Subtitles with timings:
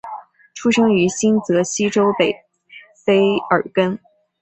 [0.55, 2.33] 出生于新泽西州北
[3.05, 3.99] 卑尔根。